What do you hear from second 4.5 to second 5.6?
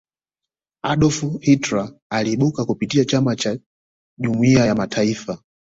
ya mataifa